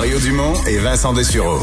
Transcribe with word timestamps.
Mario 0.00 0.18
Dumont 0.18 0.54
et 0.66 0.78
Vincent 0.78 1.12
Dessureau. 1.12 1.58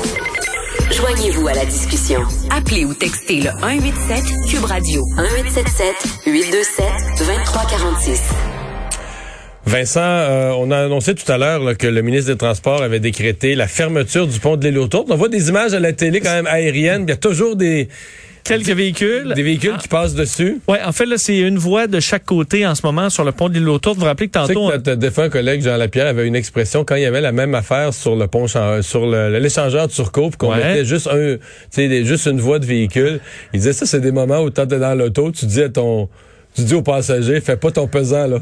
Joignez-vous 0.92 1.47
à 1.47 1.55
la 1.55 1.66
discussion. 1.66 2.21
Appelez 2.52 2.86
ou 2.86 2.94
textez 2.94 3.38
le 3.38 3.50
187 3.50 4.24
Cube 4.47 4.63
Radio 4.63 5.02
1877 5.15 5.96
827 6.28 6.86
2346. 7.18 8.21
Vincent, 9.65 10.02
euh, 10.04 10.52
on 10.55 10.70
a 10.70 10.78
annoncé 10.78 11.15
tout 11.15 11.31
à 11.31 11.39
l'heure 11.39 11.76
que 11.79 11.87
le 11.87 12.04
ministre 12.04 12.31
des 12.31 12.37
Transports 12.37 12.83
avait 12.83 13.00
décrété 13.00 13.55
la 13.55 13.68
fermeture 13.68 14.28
du 14.28 14.40
pont 14.40 14.56
de 14.56 14.67
l'île. 14.67 14.88
On 14.94 15.15
voit 15.15 15.29
des 15.29 15.49
images 15.49 15.74
à 15.74 15.79
la 15.79 15.94
télé 15.94 16.22
quand 16.22 16.30
même 16.30 16.45
aériennes. 16.45 17.05
Il 17.08 17.09
y 17.09 17.13
a 17.13 17.17
toujours 17.17 17.55
des 17.55 17.90
quelques 18.48 18.70
véhicules. 18.76 19.34
Des 19.36 19.44
véhicules 19.44 19.77
qui 19.77 19.88
passent 19.88 20.16
dessus. 20.16 20.59
Ouais, 20.68 20.82
en 20.84 20.91
fait 20.91 21.05
là, 21.05 21.18
c'est 21.18 21.38
une 21.38 21.58
voie 21.58 21.88
de 21.88 22.00
chaque 22.00 22.26
côté 22.26 22.66
en 22.66 22.76
ce 22.76 22.86
moment 22.86 23.09
sur 23.09 23.23
le 23.23 23.32
pont 23.32 23.50
de 23.50 23.54
l'île. 23.55 23.66
Vous 23.68 23.80
vous 23.96 24.05
rappelez 24.05 24.27
que 24.27 24.34
tantôt 24.34 24.48
Tu 24.48 24.54
sais 24.54 24.72
que 24.84 24.90
notre 24.90 24.94
défunt 24.96 25.30
collègue 25.30 25.62
Jean 25.64 25.77
Lapierre 25.77 26.08
avait 26.08 26.26
une 26.27 26.36
expression 26.36 26.84
quand 26.84 26.96
il 26.96 27.02
y 27.04 27.05
avait 27.05 27.22
la 27.22 27.32
même 27.32 27.54
affaire 27.55 27.94
sur 27.94 28.16
le 28.16 28.28
pont 28.28 28.48
Chan- 28.48 28.82
sur 28.82 29.05
l'échangeur 29.05 29.88
de 29.88 29.91
Turcot, 29.94 30.30
puis 30.30 30.38
qu'on 30.38 30.52
Ouais. 30.52 30.58
mettait 30.64 30.86
juste 30.86 31.08
un 31.08 31.36
tu 31.36 31.40
sais 31.72 31.88
des- 31.88 32.05
juste 32.05 32.26
une 32.26 32.40
voie 32.40 32.60
de 32.60 32.66
véhicule. 32.66 33.20
Il 33.54 33.60
disait 33.60 33.74
ça 33.74 33.86
c'est 33.86 34.00
des 34.02 34.12
moments 34.12 34.40
où 34.41 34.50
tu 34.50 34.62
es 34.62 34.66
dans 34.66 34.96
l'auto, 34.98 35.32
tu 35.32 35.46
dis 35.46 35.62
à 35.62 35.70
ton 35.70 36.10
tu 36.55 36.64
dis 36.64 36.74
au 36.74 36.82
passager, 36.82 37.40
fais 37.40 37.58
pas 37.58 37.70
ton 37.72 37.88
pesant 37.88 38.26
là. 38.27 38.40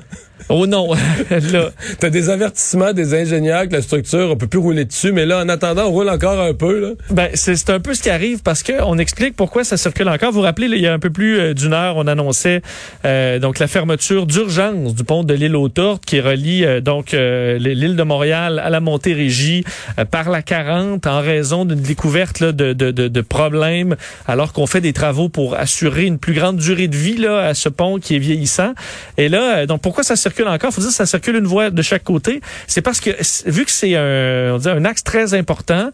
Oh 0.49 0.67
non, 0.67 0.94
là. 1.30 1.71
T'as 1.99 2.09
des 2.09 2.30
avertissements 2.30 2.93
des 2.93 3.13
ingénieurs 3.13 3.67
que 3.67 3.73
la 3.73 3.81
structure, 3.81 4.30
on 4.31 4.35
peut 4.35 4.48
plus 4.48 4.59
rouler 4.59 4.85
dessus, 4.85 5.12
mais 5.12 5.26
là, 5.26 5.39
en 5.43 5.49
attendant, 5.49 5.85
on 5.88 5.91
roule 5.91 6.09
encore 6.09 6.39
un 6.39 6.53
peu, 6.53 6.80
là. 6.80 6.89
Ben, 7.09 7.30
c'est 7.34 7.70
un 7.70 7.80
peu 7.80 7.93
ce 7.93 8.02
qui 8.02 8.09
arrive 8.09 8.41
parce 8.43 8.63
que 8.63 8.73
on 8.84 8.98
explique 8.98 9.35
pourquoi 9.35 9.63
ça 9.63 9.77
circule 9.77 10.09
encore. 10.09 10.31
Vous 10.31 10.40
vous 10.40 10.41
rappelez, 10.41 10.67
là, 10.67 10.76
il 10.76 10.81
y 10.81 10.88
a 10.88 10.93
un 10.93 10.99
peu 10.99 11.09
plus 11.09 11.40
euh, 11.40 11.53
d'une 11.53 11.73
heure, 11.73 11.98
on 11.98 12.07
annonçait 12.07 12.62
euh, 13.05 13.40
donc 13.40 13.59
la 13.59 13.67
fermeture 13.67 14.26
d'urgence 14.26 14.93
du 14.93 15.03
pont 15.03 15.23
de 15.23 15.34
l'île 15.34 15.55
aux 15.55 15.70
Tourtes 15.70 16.05
qui 16.05 16.20
relie 16.20 16.65
euh, 16.65 16.81
donc 16.81 17.13
euh, 17.13 17.57
l'île 17.57 17.95
de 17.95 18.04
Montréal 18.04 18.59
à 18.59 18.70
la 18.70 18.79
Montérégie 18.79 19.63
euh, 19.99 20.05
par 20.05 20.29
la 20.29 20.41
40 20.41 21.05
en 21.07 21.21
raison 21.21 21.65
d'une 21.65 21.82
découverte 21.82 22.40
là, 22.40 22.51
de, 22.51 22.73
de, 22.73 22.91
de, 22.91 23.07
de 23.07 23.21
problèmes 23.21 23.95
alors 24.27 24.54
qu'on 24.54 24.67
fait 24.67 24.82
des 24.82 24.93
travaux 24.93 25.29
pour 25.29 25.55
assurer 25.55 26.05
une 26.05 26.20
plus 26.20 26.34
grande 26.34 26.57
durée 26.57 26.88
de 26.88 26.95
vie 26.95 27.17
là, 27.17 27.40
à 27.40 27.54
ce 27.54 27.70
pont 27.70 27.99
qui 27.99 28.15
est 28.15 28.20
vieillissant. 28.20 28.73
Et 29.17 29.29
là, 29.29 29.65
donc 29.65 29.82
pourquoi 29.82 30.04
ça 30.04 30.15
circule 30.29 30.48
encore? 30.48 30.73
faut 30.73 30.81
dire 30.81 30.90
que 30.90 30.95
ça 30.95 31.05
circule 31.05 31.35
une 31.35 31.48
voie 31.48 31.70
de 31.70 31.81
chaque 31.81 32.04
côté. 32.04 32.41
C'est 32.68 32.81
parce 32.81 32.99
que 32.99 33.12
vu 33.49 33.65
que 33.65 33.71
c'est 33.71 33.95
un, 33.95 34.57
un 34.65 34.85
axe 34.85 35.04
très 35.04 35.34
important, 35.34 35.91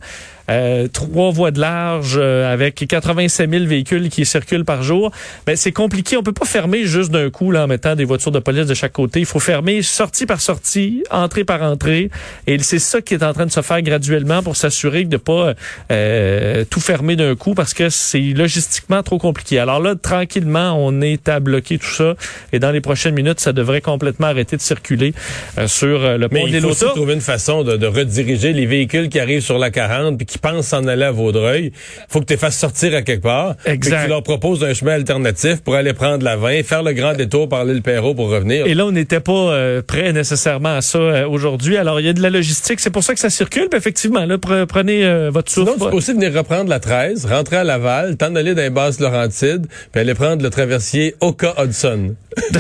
euh, 0.50 0.88
trois 0.88 1.31
voies 1.31 1.52
de 1.52 1.59
large 1.59 2.16
euh, 2.17 2.52
avec 2.52 2.86
87 2.88 3.50
000 3.50 3.66
véhicules 3.66 4.09
qui 4.09 4.25
circulent 4.25 4.66
par 4.66 4.84
jour. 4.84 5.11
Ben, 5.45 5.56
c'est 5.56 5.72
compliqué. 5.72 6.17
On 6.17 6.23
peut 6.23 6.31
pas 6.34 6.45
fermer 6.45 6.86
juste 6.86 7.11
d'un 7.11 7.30
coup 7.30 7.52
là, 7.52 7.64
en 7.64 7.67
mettant 7.67 7.95
des 7.95 8.06
voitures 8.06 8.31
de 8.31 8.39
police 8.39 8.66
de 8.66 8.73
chaque 8.73 8.94
côté. 8.94 9.19
Il 9.19 9.25
faut 9.25 9.39
fermer 9.39 9.81
sortie 9.81 10.25
par 10.25 10.42
sortie, 10.42 11.03
entrée 11.12 11.44
par 11.44 11.62
entrée. 11.62 12.09
Et 12.47 12.58
c'est 12.59 12.80
ça 12.80 13.02
qui 13.02 13.14
est 13.14 13.23
en 13.23 13.34
train 13.34 13.45
de 13.45 13.52
se 13.52 13.62
faire 13.62 13.81
graduellement 13.81 14.44
pour 14.44 14.56
s'assurer 14.56 15.03
de 15.03 15.17
pas 15.17 15.53
euh, 15.92 16.66
tout 16.69 16.80
fermer 16.80 17.16
d'un 17.16 17.36
coup 17.36 17.53
parce 17.53 17.73
que 17.73 17.89
c'est 17.89 18.19
logistiquement 18.19 19.03
trop 19.03 19.17
compliqué. 19.17 19.59
Alors 19.59 19.80
là, 19.80 19.95
tranquillement, 19.95 20.75
on 20.78 21.02
est 21.02 21.30
à 21.30 21.39
bloquer 21.39 21.78
tout 21.78 21.89
ça. 21.89 22.16
Et 22.53 22.59
dans 22.59 22.72
les 22.72 22.81
prochaines 22.81 23.14
minutes, 23.14 23.39
ça 23.39 23.53
devrait 23.53 23.81
complètement 23.81 24.28
arrêter 24.28 24.58
de 24.58 24.62
circuler 24.62 25.14
euh, 25.58 25.67
sur 25.67 26.03
euh, 26.03 26.17
le 26.17 26.28
Mais 26.31 26.42
pont 26.42 26.47
il 26.47 26.53
des 26.53 26.62
faut 26.62 26.69
aussi 26.69 26.86
trouver 26.86 27.14
une 27.14 27.22
façon 27.22 27.64
de, 27.64 27.78
de 27.78 27.88
rediriger 27.88 28.53
les 28.53 28.66
véhicules 28.66 29.09
qui 29.09 29.19
arrivent 29.19 29.42
sur 29.42 29.58
la 29.58 29.69
40 29.69 30.17
puis 30.17 30.25
qui 30.31 30.37
pensent 30.37 30.67
s'en 30.67 30.87
aller 30.87 31.03
à 31.05 31.11
Vaudreuil. 31.11 31.71
faut 32.09 32.19
que 32.21 32.25
tu 32.25 32.33
les 32.33 32.37
fasses 32.39 32.57
sortir 32.57 32.95
à 32.95 33.01
quelque 33.01 33.21
part. 33.23 33.55
Exact. 33.65 33.97
que 33.97 34.03
tu 34.03 34.09
leur 34.09 34.23
proposes 34.23 34.63
un 34.63 34.73
chemin 34.73 34.93
alternatif 34.93 35.61
pour 35.61 35.75
aller 35.75 35.93
prendre 35.93 36.23
la 36.23 36.35
20, 36.38 36.63
faire 36.63 36.83
le 36.83 36.93
grand 36.93 37.13
détour 37.13 37.49
par 37.49 37.65
l'île 37.65 37.81
Perrault 37.81 38.15
pour 38.15 38.29
revenir. 38.29 38.65
Et 38.65 38.73
là, 38.73 38.85
on 38.85 38.91
n'était 38.91 39.19
pas 39.19 39.31
euh, 39.31 39.81
prêt 39.81 40.13
nécessairement 40.13 40.75
à 40.77 40.81
ça 40.81 40.97
euh, 40.99 41.27
aujourd'hui. 41.27 41.77
Alors, 41.77 41.99
il 41.99 42.05
y 42.05 42.09
a 42.09 42.13
de 42.13 42.21
la 42.21 42.29
logistique. 42.29 42.79
C'est 42.79 42.89
pour 42.89 43.03
ça 43.03 43.13
que 43.13 43.19
ça 43.19 43.29
circule. 43.29 43.67
Puis 43.69 43.77
effectivement, 43.77 44.25
là, 44.25 44.38
pre- 44.38 44.65
prenez 44.65 45.03
euh, 45.05 45.29
votre 45.31 45.51
souffle. 45.51 45.71
Sinon, 45.73 45.85
tu 45.85 45.91
peux 45.91 45.97
aussi 45.97 46.13
venir 46.13 46.33
reprendre 46.33 46.69
la 46.69 46.79
13, 46.79 47.25
rentrer 47.25 47.57
à 47.57 47.63
Laval, 47.63 48.17
t'en 48.17 48.33
aller 48.35 48.53
dans 48.55 48.61
les 48.61 48.69
basses 48.69 48.99
Laurentides, 48.99 49.67
puis 49.91 50.01
aller 50.01 50.13
prendre 50.13 50.41
le 50.44 50.50
traversier 50.50 51.16
Oka-Hudson. 51.22 52.16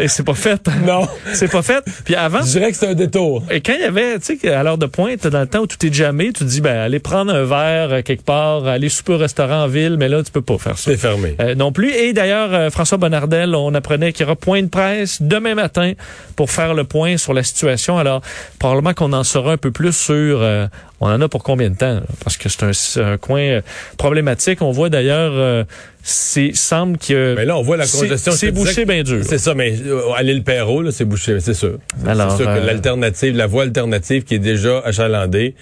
Et 0.00 0.08
c'est 0.08 0.22
pas 0.24 0.34
fait. 0.34 0.60
Non. 0.84 1.06
c'est 1.32 1.50
pas 1.50 1.62
fait. 1.62 1.82
Puis 2.04 2.14
avant, 2.14 2.42
Je 2.42 2.50
dirais 2.58 2.70
que 2.70 2.76
c'est 2.76 2.88
un 2.88 2.94
détour. 2.94 3.42
et 3.50 3.60
quand 3.60 3.72
il 3.74 3.80
y 3.80 3.84
avait, 3.84 4.18
tu 4.18 4.38
sais, 4.38 4.48
à 4.52 4.62
l'heure 4.62 4.78
de 4.78 4.86
pointe, 4.86 5.26
dans 5.26 5.40
le 5.40 5.46
temps 5.46 5.60
où 5.60 5.66
tout 5.66 5.84
est 5.86 5.92
jamais, 5.92 6.26
tu 6.26 6.32
te 6.32 6.44
dis, 6.44 6.60
ben, 6.60 6.73
allez 6.82 6.98
prendre 6.98 7.32
un 7.32 7.44
verre 7.44 7.92
euh, 7.92 8.02
quelque 8.02 8.24
part, 8.24 8.66
aller 8.66 8.88
souper 8.88 9.14
au 9.14 9.18
restaurant 9.18 9.64
en 9.64 9.66
ville, 9.68 9.96
mais 9.98 10.08
là, 10.08 10.22
tu 10.22 10.32
peux 10.32 10.42
pas 10.42 10.58
faire 10.58 10.78
ça. 10.78 10.90
C'est 10.90 10.96
fermé. 10.96 11.36
Euh, 11.40 11.54
non 11.54 11.72
plus. 11.72 11.92
Et 11.92 12.12
d'ailleurs, 12.12 12.52
euh, 12.52 12.70
François 12.70 12.98
Bonnardel, 12.98 13.54
on 13.54 13.74
apprenait 13.74 14.12
qu'il 14.12 14.22
y 14.22 14.26
aura 14.26 14.36
point 14.36 14.62
de 14.62 14.68
presse 14.68 15.22
demain 15.22 15.54
matin 15.54 15.92
pour 16.36 16.50
faire 16.50 16.74
le 16.74 16.84
point 16.84 17.16
sur 17.16 17.34
la 17.34 17.42
situation. 17.42 17.98
Alors, 17.98 18.22
probablement 18.58 18.94
qu'on 18.94 19.12
en 19.12 19.24
saura 19.24 19.52
un 19.52 19.56
peu 19.56 19.70
plus 19.70 19.96
sur... 19.96 20.42
euh, 20.42 20.66
on 21.00 21.08
en 21.08 21.20
a 21.20 21.28
pour 21.28 21.42
combien 21.42 21.68
de 21.68 21.76
temps? 21.76 22.00
Parce 22.22 22.38
que 22.38 22.48
c'est 22.48 23.00
un, 23.02 23.18
coin 23.18 23.60
problématique. 23.98 24.62
On 24.62 24.70
voit 24.70 24.88
d'ailleurs, 24.88 25.32
euh, 25.34 25.64
c'est 26.02 26.54
semble 26.54 26.96
que... 26.96 27.34
Mais 27.36 27.44
là, 27.44 27.58
on 27.58 27.62
voit 27.62 27.76
la 27.76 27.86
congestion. 27.86 28.32
C'est 28.32 28.52
bouché 28.52 28.86
bien 28.86 29.02
dur. 29.02 29.22
C'est 29.22 29.38
ça, 29.38 29.54
mais 29.54 29.74
à 30.16 30.22
l'île 30.22 30.44
Perrault, 30.44 30.80
là, 30.82 30.92
c'est 30.92 31.04
bouché, 31.04 31.40
c'est 31.40 31.52
sûr. 31.52 31.78
Alors, 32.06 32.30
c'est 32.30 32.44
sûr 32.44 32.46
que 32.46 32.66
l'alternative, 32.66 33.36
la 33.36 33.46
voie 33.46 33.64
alternative 33.64 34.24
qui 34.24 34.36
est 34.36 34.38
déjà 34.38 34.78
achalandée 34.78 35.54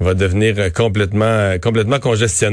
va 0.00 0.14
devenir 0.14 0.54
euh, 0.58 0.70
complètement, 0.70 1.24
euh, 1.24 1.58
complètement 1.58 1.98
congestionnée. 1.98 2.52